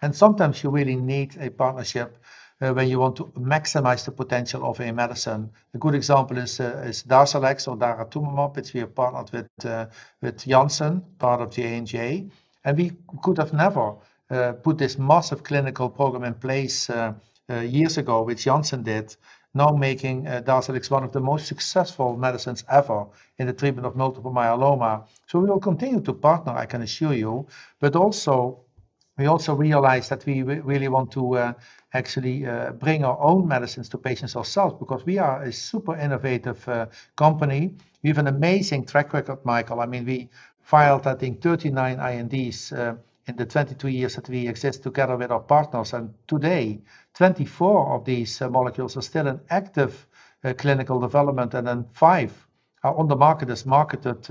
And 0.01 0.15
sometimes 0.15 0.63
you 0.63 0.69
really 0.69 0.95
need 0.95 1.35
a 1.37 1.49
partnership 1.49 2.17
when 2.59 2.89
you 2.89 2.99
want 2.99 3.15
to 3.15 3.25
maximize 3.37 4.03
the 4.05 4.11
potential 4.11 4.65
of 4.65 4.79
a 4.79 4.91
medicine. 4.91 5.49
A 5.73 5.77
good 5.77 5.95
example 5.95 6.37
is, 6.37 6.59
is 6.59 7.03
Darzalex 7.03 7.67
or 7.67 7.77
daratumumab, 7.77 8.55
which 8.55 8.73
we 8.73 8.81
have 8.81 8.93
partnered 8.93 9.31
with, 9.31 9.91
with 10.21 10.45
Janssen, 10.45 11.01
part 11.19 11.41
of 11.41 11.51
J&J. 11.51 12.29
And 12.65 12.77
we 12.77 12.91
could 13.23 13.37
have 13.37 13.53
never 13.53 13.95
uh, 14.29 14.53
put 14.53 14.77
this 14.77 14.97
massive 14.99 15.43
clinical 15.43 15.89
program 15.89 16.23
in 16.23 16.35
place 16.35 16.89
uh, 16.89 17.13
uh, 17.49 17.61
years 17.61 17.97
ago, 17.97 18.21
which 18.21 18.43
Janssen 18.43 18.83
did, 18.83 19.15
now 19.55 19.71
making 19.71 20.27
uh, 20.27 20.43
Darzalex 20.45 20.91
one 20.91 21.03
of 21.03 21.11
the 21.11 21.19
most 21.19 21.47
successful 21.47 22.15
medicines 22.15 22.63
ever 22.69 23.07
in 23.39 23.47
the 23.47 23.53
treatment 23.53 23.87
of 23.87 23.95
multiple 23.95 24.31
myeloma. 24.31 25.07
So 25.25 25.39
we 25.39 25.49
will 25.49 25.59
continue 25.59 26.01
to 26.01 26.13
partner, 26.13 26.53
I 26.53 26.67
can 26.67 26.83
assure 26.83 27.13
you, 27.13 27.47
but 27.79 27.95
also 27.95 28.59
we 29.17 29.25
also 29.25 29.55
realize 29.55 30.09
that 30.09 30.25
we 30.25 30.43
really 30.43 30.87
want 30.87 31.11
to 31.13 31.35
uh, 31.35 31.53
actually 31.93 32.45
uh, 32.45 32.71
bring 32.71 33.03
our 33.03 33.19
own 33.19 33.47
medicines 33.47 33.89
to 33.89 33.97
patients 33.97 34.35
ourselves 34.35 34.75
because 34.79 35.05
we 35.05 35.17
are 35.17 35.43
a 35.43 35.51
super 35.51 35.95
innovative 35.95 36.67
uh, 36.69 36.85
company. 37.15 37.73
We 38.03 38.09
have 38.09 38.19
an 38.19 38.27
amazing 38.27 38.85
track 38.85 39.13
record, 39.13 39.43
Michael. 39.43 39.79
I 39.79 39.85
mean, 39.85 40.05
we 40.05 40.29
filed, 40.61 41.07
I 41.07 41.15
think, 41.15 41.41
39 41.41 41.99
INDs 41.99 42.71
uh, 42.71 42.95
in 43.27 43.35
the 43.35 43.45
22 43.45 43.87
years 43.87 44.15
that 44.15 44.29
we 44.29 44.47
exist 44.47 44.83
together 44.83 45.17
with 45.17 45.31
our 45.31 45.39
partners. 45.39 45.93
And 45.93 46.13
today, 46.27 46.81
24 47.15 47.95
of 47.95 48.05
these 48.05 48.39
molecules 48.41 48.95
are 48.97 49.01
still 49.01 49.27
in 49.27 49.39
active 49.49 50.05
clinical 50.57 50.99
development, 50.99 51.53
and 51.53 51.67
then 51.67 51.85
five 51.91 52.47
are 52.83 52.95
on 52.95 53.07
the 53.09 53.15
market 53.15 53.49
as 53.49 53.65
marketed 53.65 54.23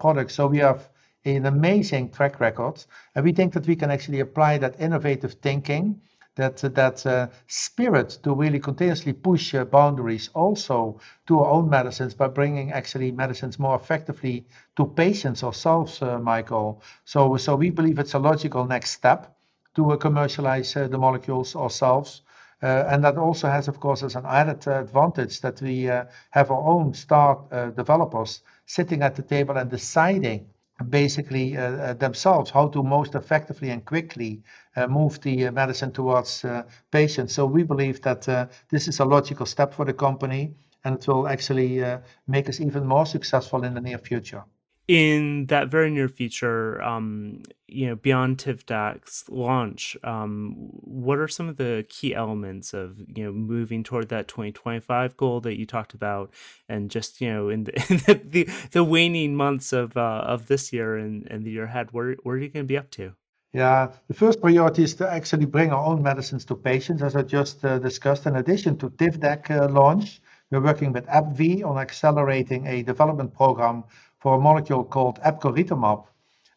products. 0.00 0.34
So 0.34 0.48
we 0.48 0.58
have 0.58 0.88
an 1.24 1.46
amazing 1.46 2.10
track 2.10 2.40
record, 2.40 2.84
and 3.14 3.24
we 3.24 3.32
think 3.32 3.52
that 3.52 3.66
we 3.66 3.76
can 3.76 3.90
actually 3.90 4.20
apply 4.20 4.58
that 4.58 4.80
innovative 4.80 5.34
thinking 5.34 6.00
that 6.36 6.56
that 6.74 7.04
uh, 7.06 7.28
spirit 7.46 8.18
to 8.22 8.34
really 8.34 8.58
continuously 8.60 9.12
push 9.12 9.54
uh, 9.54 9.64
boundaries 9.64 10.30
also 10.34 11.00
to 11.26 11.40
our 11.40 11.50
own 11.50 11.68
medicines 11.70 12.14
by 12.14 12.28
bringing 12.28 12.72
actually 12.72 13.10
medicines 13.12 13.58
more 13.58 13.76
effectively 13.76 14.46
to 14.76 14.86
patients 14.86 15.42
ourselves, 15.44 16.00
uh, 16.02 16.18
Michael. 16.18 16.82
So 17.04 17.36
so 17.36 17.56
we 17.56 17.70
believe 17.70 17.98
it's 17.98 18.14
a 18.14 18.18
logical 18.18 18.64
next 18.66 18.90
step 18.90 19.36
to 19.74 19.96
commercialize 19.98 20.74
the 20.74 20.98
molecules 20.98 21.56
ourselves. 21.56 22.22
Uh, 22.62 22.84
and 22.88 23.02
that 23.02 23.18
also 23.18 23.48
has, 23.48 23.66
of 23.66 23.80
course, 23.80 24.04
as 24.04 24.14
an 24.14 24.24
added 24.24 24.66
uh, 24.68 24.78
advantage 24.80 25.40
that 25.40 25.60
we 25.60 25.90
uh, 25.90 26.04
have 26.30 26.50
our 26.52 26.62
own 26.62 26.94
star 26.94 27.44
developers 27.76 28.40
sitting 28.66 29.02
at 29.02 29.16
the 29.16 29.22
table 29.22 29.56
and 29.56 29.68
deciding 29.70 30.46
basically 30.82 31.56
uh, 31.56 31.62
uh, 31.62 31.94
themselves 31.94 32.50
how 32.50 32.68
to 32.68 32.82
most 32.82 33.14
effectively 33.14 33.70
and 33.70 33.84
quickly 33.84 34.42
uh, 34.76 34.86
move 34.86 35.20
the 35.20 35.50
medicine 35.50 35.92
towards 35.92 36.44
patients. 36.90 37.34
So 37.34 37.46
we 37.46 37.62
believe 37.62 38.02
that 38.02 38.22
this 38.70 38.88
is 38.88 39.00
a 39.00 39.04
logical 39.04 39.46
step 39.46 39.74
for 39.74 39.84
the 39.84 39.94
company 39.94 40.54
and 40.84 40.96
it 40.96 41.06
will 41.06 41.28
actually 41.28 41.82
make 42.26 42.48
us 42.48 42.60
even 42.60 42.86
more 42.86 43.06
successful 43.06 43.64
in 43.64 43.74
the 43.74 43.80
near 43.80 43.98
future. 43.98 44.44
In 44.88 45.46
that 45.46 45.68
very 45.68 45.90
near 45.90 46.08
future, 46.08 46.82
um, 46.82 47.42
you 47.68 47.86
know, 47.86 47.94
beyond 47.94 48.38
Tivdak's 48.38 49.28
launch, 49.28 49.96
um, 50.02 50.54
what 50.56 51.18
are 51.18 51.28
some 51.28 51.48
of 51.48 51.56
the 51.56 51.86
key 51.88 52.14
elements 52.14 52.74
of 52.74 52.98
you 52.98 53.24
know 53.24 53.32
moving 53.32 53.84
toward 53.84 54.08
that 54.08 54.28
2025 54.28 55.16
goal 55.16 55.40
that 55.40 55.58
you 55.58 55.66
talked 55.66 55.94
about, 55.94 56.32
and 56.68 56.90
just 56.90 57.20
you 57.20 57.32
know 57.32 57.48
in 57.48 57.64
the 57.64 57.72
in 57.88 57.96
the, 57.98 58.20
the, 58.24 58.68
the, 58.72 58.84
waning 58.84 59.36
months 59.36 59.72
of 59.72 59.96
uh, 59.96 60.24
of 60.26 60.48
this 60.48 60.72
year 60.72 60.96
and, 60.96 61.26
and 61.30 61.44
the 61.44 61.50
year 61.50 61.64
ahead, 61.64 61.92
where 61.92 62.16
where 62.24 62.36
are 62.36 62.38
you 62.38 62.48
going 62.48 62.64
to 62.64 62.68
be 62.68 62.78
up 62.78 62.90
to? 62.90 63.14
Yeah, 63.52 63.92
the 64.08 64.14
first 64.14 64.40
priority 64.40 64.82
is 64.82 64.94
to 64.94 65.10
actually 65.10 65.44
bring 65.44 65.72
our 65.72 65.84
own 65.84 66.02
medicines 66.02 66.44
to 66.46 66.54
patients, 66.54 67.02
as 67.02 67.14
I 67.14 67.22
just 67.22 67.64
uh, 67.64 67.78
discussed. 67.78 68.26
In 68.26 68.36
addition 68.36 68.78
to 68.78 68.88
Tivdak 68.88 69.50
uh, 69.50 69.68
launch, 69.68 70.22
we're 70.50 70.60
working 70.60 70.92
with 70.92 71.06
AbbVie 71.06 71.64
on 71.64 71.78
accelerating 71.78 72.66
a 72.66 72.82
development 72.82 73.34
program 73.34 73.84
for 74.22 74.36
a 74.36 74.40
molecule 74.40 74.84
called 74.84 75.18
epcoritamab, 75.22 76.04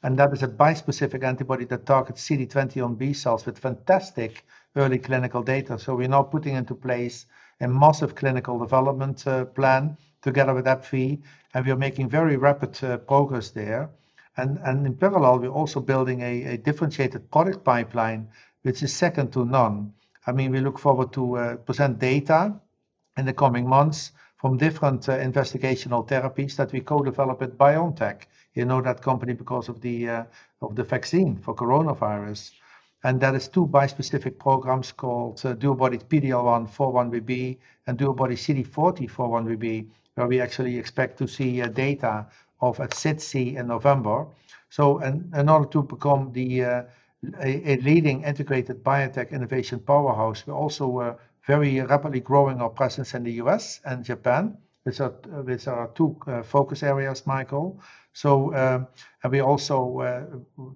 and 0.03 0.19
that 0.19 0.31
is 0.31 0.43
a 0.43 0.47
bispecific 0.47 1.23
antibody 1.23 1.65
that 1.65 1.87
targets 1.87 2.23
CD20 2.29 2.85
on 2.85 2.93
B 2.93 3.11
cells 3.11 3.47
with 3.47 3.57
fantastic 3.57 4.45
early 4.75 4.99
clinical 4.99 5.41
data. 5.41 5.79
So 5.79 5.95
we're 5.95 6.07
now 6.07 6.21
putting 6.21 6.53
into 6.53 6.75
place 6.75 7.25
a 7.59 7.67
massive 7.67 8.13
clinical 8.13 8.59
development 8.59 9.25
uh, 9.25 9.45
plan 9.45 9.97
together 10.21 10.53
with 10.53 10.65
AbbVie, 10.65 11.23
and 11.55 11.65
we're 11.65 11.75
making 11.75 12.07
very 12.07 12.37
rapid 12.37 12.83
uh, 12.83 12.97
progress 12.97 13.49
there. 13.49 13.89
And, 14.37 14.59
and 14.59 14.85
in 14.85 14.95
parallel, 14.95 15.39
we're 15.39 15.49
also 15.49 15.79
building 15.79 16.21
a, 16.21 16.43
a 16.43 16.57
differentiated 16.57 17.31
product 17.31 17.63
pipeline, 17.63 18.27
which 18.61 18.83
is 18.83 18.93
second 18.93 19.33
to 19.33 19.43
none. 19.43 19.91
I 20.27 20.33
mean, 20.33 20.51
we 20.51 20.59
look 20.59 20.77
forward 20.77 21.13
to 21.13 21.37
uh, 21.37 21.55
present 21.55 21.97
data 21.97 22.53
in 23.17 23.25
the 23.25 23.33
coming 23.33 23.67
months 23.67 24.11
from 24.45 24.57
different 24.57 25.09
uh, 25.09 25.17
investigational 25.17 26.07
therapies 26.07 26.55
that 26.55 26.71
we 26.71 26.79
co-develop 26.79 27.39
with 27.39 27.57
BioNTech. 27.57 28.25
You 28.53 28.65
know 28.65 28.79
that 28.79 29.01
company 29.01 29.33
because 29.33 29.69
of 29.69 29.81
the 29.81 30.07
uh, 30.07 30.23
of 30.61 30.75
the 30.75 30.83
vaccine 30.83 31.35
for 31.35 31.55
coronavirus. 31.55 32.51
And 33.03 33.19
that 33.21 33.33
is 33.33 33.47
two 33.47 33.65
bispecific 33.65 34.37
programs 34.37 34.91
called 34.91 35.43
uh, 35.43 35.55
DuoBody 35.55 36.03
PD-L1 36.03 36.69
4-1BB 36.69 37.57
and 37.87 37.97
DuoBody 37.97 38.37
CD40 38.45 39.09
4-1BB, 39.09 39.87
where 40.13 40.27
we 40.27 40.39
actually 40.39 40.77
expect 40.77 41.17
to 41.17 41.27
see 41.27 41.63
uh, 41.63 41.67
data 41.67 42.27
of 42.61 42.79
at 42.79 42.91
SITC 42.91 43.55
in 43.55 43.65
November. 43.65 44.27
So 44.69 44.99
in, 44.99 45.33
in 45.35 45.49
order 45.49 45.69
to 45.69 45.81
become 45.81 46.31
the 46.33 46.65
uh, 46.65 46.83
a, 47.41 47.71
a, 47.71 47.77
leading 47.77 48.21
integrated 48.23 48.83
biotech 48.83 49.31
innovation 49.31 49.79
powerhouse, 49.79 50.45
we're 50.45 50.53
also 50.53 50.99
uh, 50.99 51.15
very 51.45 51.79
rapidly 51.81 52.19
growing 52.19 52.61
our 52.61 52.69
presence 52.69 53.13
in 53.13 53.23
the 53.23 53.33
US 53.33 53.79
and 53.85 54.03
Japan, 54.03 54.57
which 54.83 54.99
are, 55.67 55.89
two 55.95 56.17
uh, 56.27 56.43
focus 56.43 56.83
areas, 56.83 57.25
Michael. 57.25 57.81
So, 58.13 58.53
um, 58.55 58.87
we're 59.23 59.43
also 59.43 59.99
uh, 59.99 60.25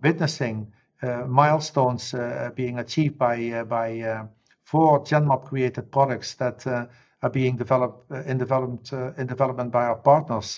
witnessing 0.02 0.72
uh, 1.02 1.26
milestones 1.28 2.14
being 2.56 2.80
achieved 2.80 3.18
by, 3.18 3.64
by 3.64 4.28
four 4.64 5.04
Genmab 5.04 5.46
created 5.46 5.92
products 5.92 6.34
that 6.36 6.66
are 6.68 7.30
being 7.32 7.56
developed 7.56 8.12
in 8.28 8.38
development 8.38 8.92
in 9.18 9.28
development 9.28 9.72
by 9.72 9.86
our 9.86 9.96
partners, 9.96 10.58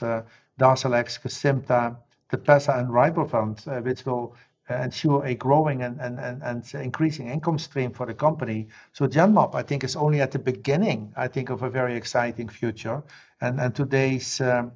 Darzalex, 0.59 1.19
Kesimpta, 1.21 1.97
Tepezza, 2.31 2.79
and 2.79 2.89
Rybrevant, 2.89 3.83
which 3.83 4.05
will 4.05 4.35
ensure 4.69 5.25
a 5.25 5.35
growing 5.35 5.83
and, 5.83 5.99
and, 5.99 6.19
and, 6.19 6.41
and 6.43 6.75
increasing 6.75 7.27
income 7.27 7.59
stream 7.59 7.91
for 7.91 8.05
the 8.05 8.13
company. 8.13 8.67
So 8.93 9.07
Genmab, 9.07 9.55
I 9.55 9.63
think, 9.63 9.83
is 9.83 9.95
only 9.95 10.21
at 10.21 10.31
the 10.31 10.39
beginning, 10.39 11.13
I 11.17 11.27
think, 11.27 11.49
of 11.49 11.63
a 11.63 11.69
very 11.69 11.95
exciting 11.95 12.49
future. 12.49 13.03
And, 13.41 13.59
and 13.59 13.75
today's, 13.75 14.39
um, 14.41 14.71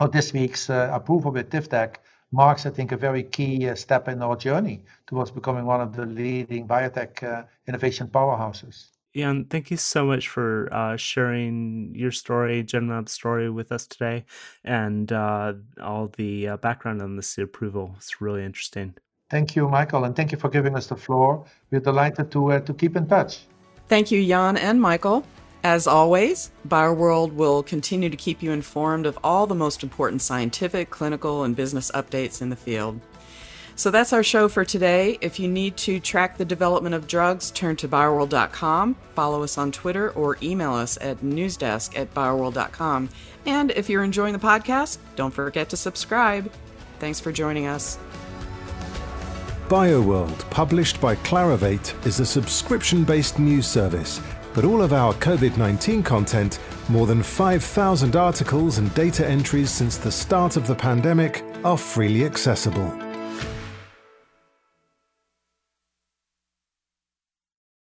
or 0.00 0.08
this 0.08 0.32
week's 0.32 0.70
uh, 0.70 0.90
approval 0.92 1.32
with 1.32 1.50
Tivdak 1.50 1.96
marks, 2.32 2.66
I 2.66 2.70
think, 2.70 2.92
a 2.92 2.96
very 2.96 3.22
key 3.22 3.68
uh, 3.68 3.74
step 3.74 4.08
in 4.08 4.22
our 4.22 4.36
journey 4.36 4.84
towards 5.06 5.30
becoming 5.30 5.64
one 5.64 5.80
of 5.80 5.94
the 5.94 6.06
leading 6.06 6.66
biotech 6.66 7.22
uh, 7.22 7.44
innovation 7.66 8.08
powerhouses. 8.08 8.88
Jan, 9.14 9.46
thank 9.46 9.70
you 9.70 9.78
so 9.78 10.04
much 10.04 10.28
for 10.28 10.68
uh, 10.72 10.96
sharing 10.98 11.94
your 11.94 12.12
story, 12.12 12.62
Genmab's 12.62 13.12
story 13.12 13.48
with 13.48 13.72
us 13.72 13.86
today, 13.86 14.26
and 14.62 15.10
uh, 15.10 15.54
all 15.80 16.08
the 16.08 16.48
uh, 16.48 16.56
background 16.58 17.00
on 17.00 17.16
this 17.16 17.38
approval. 17.38 17.94
It's 17.96 18.20
really 18.20 18.44
interesting. 18.44 18.94
Thank 19.28 19.56
you, 19.56 19.68
Michael, 19.68 20.04
and 20.04 20.14
thank 20.14 20.30
you 20.32 20.38
for 20.38 20.48
giving 20.48 20.76
us 20.76 20.86
the 20.86 20.96
floor. 20.96 21.44
We're 21.70 21.80
delighted 21.80 22.30
to, 22.32 22.52
uh, 22.52 22.60
to 22.60 22.74
keep 22.74 22.96
in 22.96 23.06
touch. 23.08 23.46
Thank 23.88 24.10
you, 24.10 24.24
Jan 24.24 24.56
and 24.56 24.80
Michael. 24.80 25.24
As 25.64 25.88
always, 25.88 26.52
BioWorld 26.68 27.32
will 27.32 27.62
continue 27.64 28.08
to 28.08 28.16
keep 28.16 28.40
you 28.40 28.52
informed 28.52 29.04
of 29.04 29.18
all 29.24 29.48
the 29.48 29.54
most 29.54 29.82
important 29.82 30.22
scientific, 30.22 30.90
clinical, 30.90 31.42
and 31.42 31.56
business 31.56 31.90
updates 31.92 32.40
in 32.40 32.50
the 32.50 32.56
field. 32.56 33.00
So 33.74 33.90
that's 33.90 34.12
our 34.12 34.22
show 34.22 34.48
for 34.48 34.64
today. 34.64 35.18
If 35.20 35.38
you 35.38 35.48
need 35.48 35.76
to 35.78 36.00
track 36.00 36.38
the 36.38 36.44
development 36.44 36.94
of 36.94 37.06
drugs, 37.06 37.50
turn 37.50 37.76
to 37.76 37.88
bioworld.com, 37.88 38.96
follow 39.14 39.42
us 39.42 39.58
on 39.58 39.70
Twitter, 39.70 40.10
or 40.12 40.38
email 40.42 40.72
us 40.72 40.96
at 41.00 41.18
newsdesk 41.18 41.98
at 41.98 42.14
bioworld.com. 42.14 43.10
And 43.44 43.72
if 43.72 43.90
you're 43.90 44.04
enjoying 44.04 44.32
the 44.32 44.38
podcast, 44.38 44.98
don't 45.14 45.34
forget 45.34 45.68
to 45.70 45.76
subscribe. 45.76 46.50
Thanks 47.00 47.20
for 47.20 47.32
joining 47.32 47.66
us. 47.66 47.98
BioWorld, 49.68 50.48
published 50.48 51.00
by 51.00 51.16
Clarivate, 51.16 52.06
is 52.06 52.20
a 52.20 52.26
subscription 52.26 53.02
based 53.02 53.40
news 53.40 53.66
service, 53.66 54.20
but 54.54 54.64
all 54.64 54.80
of 54.80 54.92
our 54.92 55.12
COVID 55.14 55.56
19 55.56 56.04
content, 56.04 56.60
more 56.88 57.06
than 57.08 57.20
5,000 57.20 58.14
articles 58.14 58.78
and 58.78 58.94
data 58.94 59.26
entries 59.26 59.70
since 59.70 59.96
the 59.96 60.12
start 60.12 60.56
of 60.56 60.68
the 60.68 60.74
pandemic, 60.74 61.44
are 61.64 61.76
freely 61.76 62.24
accessible. 62.24 63.05